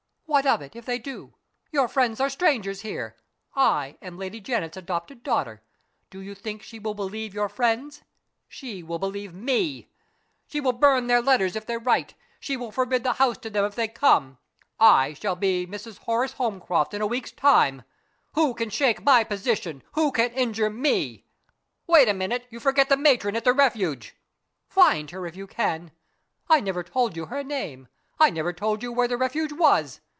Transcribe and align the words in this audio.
"What 0.31 0.45
of 0.45 0.61
it, 0.61 0.77
if 0.77 0.85
they 0.85 0.97
do? 0.97 1.33
Your 1.73 1.89
friends 1.89 2.21
are 2.21 2.29
strangers 2.29 2.83
here. 2.83 3.17
I 3.53 3.97
am 4.01 4.17
Lady 4.17 4.39
Janet's 4.39 4.77
adopted 4.77 5.23
daughter. 5.23 5.61
Do 6.09 6.21
you 6.21 6.35
think 6.35 6.63
she 6.63 6.79
will 6.79 6.93
believe 6.93 7.33
your 7.33 7.49
friends? 7.49 8.03
She 8.47 8.81
will 8.81 8.97
believe 8.97 9.33
me. 9.33 9.89
She 10.47 10.61
will 10.61 10.71
burn 10.71 11.07
their 11.07 11.21
letters 11.21 11.57
if 11.57 11.65
they 11.65 11.75
write. 11.75 12.13
She 12.39 12.55
will 12.55 12.71
forbid 12.71 13.03
the 13.03 13.11
house 13.19 13.37
to 13.39 13.49
them 13.49 13.65
if 13.65 13.75
they 13.75 13.89
come. 13.89 14.37
I 14.79 15.15
shall 15.15 15.35
be 15.35 15.67
Mrs. 15.67 15.97
Horace 15.97 16.31
Holmcroft 16.35 16.93
in 16.93 17.01
a 17.01 17.07
week's 17.07 17.33
time. 17.33 17.81
Who 18.33 18.53
can 18.53 18.69
shake 18.69 19.03
my 19.03 19.25
position? 19.25 19.83
Who 19.95 20.13
can 20.13 20.31
injure 20.31 20.69
Me?" 20.69 21.25
"Wait 21.87 22.07
a 22.07 22.13
little. 22.13 22.39
You 22.49 22.61
forget 22.61 22.87
the 22.87 22.95
matron 22.95 23.35
at 23.35 23.43
the 23.43 23.51
Refuge." 23.51 24.15
"Find 24.69 25.11
her, 25.11 25.25
if 25.25 25.35
you 25.35 25.45
can. 25.45 25.91
I 26.47 26.61
never 26.61 26.83
told 26.83 27.17
you 27.17 27.25
her 27.25 27.43
name. 27.43 27.89
I 28.17 28.29
never 28.29 28.53
told 28.53 28.81
you 28.81 28.93
where 28.93 29.09
the 29.09 29.17
Refuge 29.17 29.51
was." 29.51 29.99